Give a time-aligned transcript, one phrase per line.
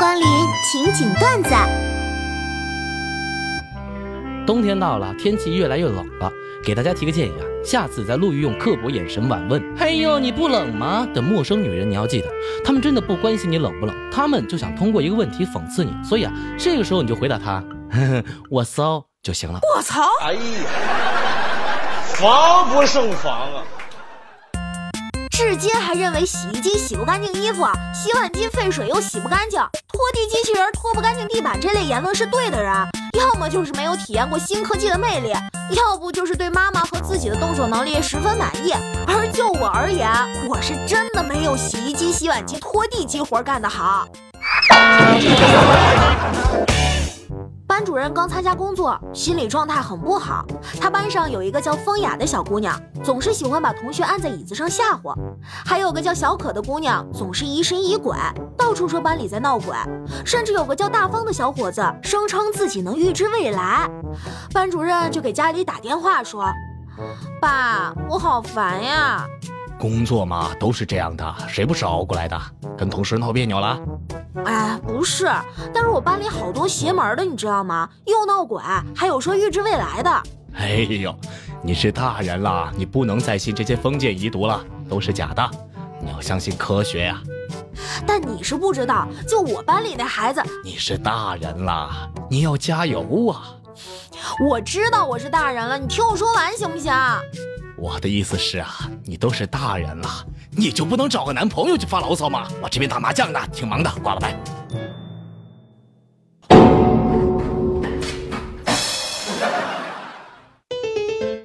[0.00, 0.26] 光临
[0.64, 1.50] 情景段子。
[4.46, 6.32] 冬天到了，天气越来越冷了，
[6.64, 12.28] 给大家提个建议啊，下次在路遇用刻薄眼神晚问“嘿呦，你不冷吗”的陌生女人，你要记得，
[12.64, 17.62] 他们真的不关心你冷不冷，他们就想通过一个问题讽刺你，所以啊，这个时候你就回答他
[17.92, 19.60] “呵呵，我骚”就行了。
[19.76, 20.00] 我操！
[20.22, 20.40] 哎呀，
[22.14, 23.62] 防不胜防啊！
[25.40, 32.72] 至今还认为洗衣机洗不干净衣服，洗碗机费水又洗不干净，拖地机器人拖不干净地板这类言论是对的人，
[33.18, 35.32] 要么就是没有体验过新科技的魅力，
[35.70, 38.74] 要不就是对妈妈和自己的动手能力十分满意。
[39.06, 40.08] 而就我而言，
[40.46, 44.06] 我是真的没有洗衣机、洗碗机、拖地机活干得好。
[48.00, 50.46] 人刚参加工作，心理状态很不好。
[50.80, 55.14] 他班上有一个叫风雅的小姑娘，总是喜欢把同学按在椅子上吓唬；
[55.66, 58.16] 还有个叫小可的姑娘，总是疑神疑鬼，
[58.56, 59.76] 到处说班里在闹鬼；
[60.24, 63.86] 甚至有个叫大方的小伙子，声称自己能预知未来。
[64.54, 66.50] 班主任就给家里打电话说
[67.38, 69.26] ：“爸，我好烦呀。”
[69.78, 72.38] 工作嘛，都是这样的，谁不是熬过来的？
[72.78, 73.78] 跟同事闹别扭了？
[74.44, 75.30] 哎，不是，
[75.74, 77.88] 但是我班里好多邪门的，你知道吗？
[78.06, 78.62] 又闹鬼，
[78.94, 80.22] 还有说预知未来的。
[80.54, 81.14] 哎呦，
[81.62, 85.50] 你是大人了，你不能再信这些封建遗毒了，都是假的。
[86.02, 87.20] 你要相信科学呀。
[88.06, 93.54] 但你是不知道，就我班里那孩子，你是大人了，你要加油啊。
[94.48, 96.92] 我知道我是大人了，你听我说完行不行？
[97.76, 100.08] 我的意思是啊，你都是大人了，
[100.56, 102.48] 你就不能找个男朋友去发牢骚吗？
[102.62, 104.36] 我这边打麻将呢，挺忙的，挂了拜。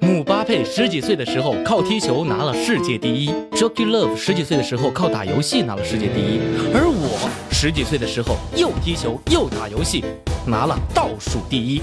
[0.00, 6.40] 姆巴佩十几岁的时候靠踢球拿了世界第一，Jockey Love 十几岁的时候靠打游戏拿了世界第一，
[6.74, 10.04] 而我十几岁的时候又踢球又打游戏，
[10.46, 11.80] 拿了倒数第一。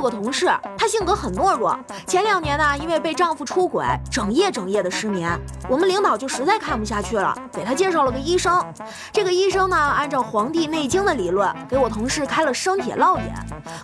[0.00, 1.78] 个同事，她性格很懦弱。
[2.06, 5.38] 前两年呢，因为被丈夫出轨，整夜整夜的失眠。
[5.68, 8.64] 我们领导就实在看不下去了，给她介绍了个医生。
[9.12, 13.34] 这个医生呢，按照《黄帝内经》的理论，给我同事开了生铁烙眼。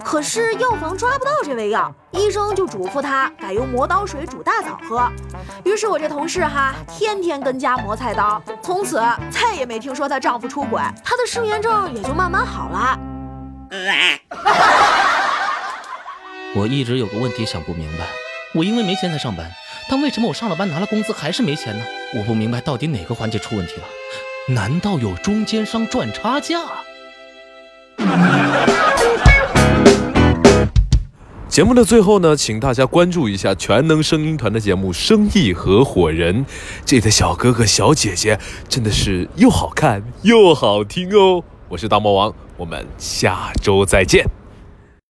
[0.04, 5.10] 可是药房抓不到这味药，医生就嘱咐她改用磨刀水煮大枣喝。
[5.64, 12.98] 于是我这同事哈，天天跟家磨菜刀，从此再也没听说她丈夫出轨，她的失眠症也就慢慢好了。
[16.56, 18.06] 我一直有个问题想不明白，
[18.54, 19.46] 我因为没钱才上班，
[19.90, 21.84] 但为什么我上了班拿了工资还是没钱呢？
[22.16, 23.82] 我不明白到底哪个环节出问题了？
[24.54, 26.62] 难道有中间商赚差价？
[31.46, 36.42] 节目的最后呢，请大家关注一下全能声音团的节目《生意合伙人》，
[36.86, 41.44] 这里的小哥哥小姐姐真的是又好看又好听哦！
[41.68, 44.24] 我是大魔王，我们下周再见。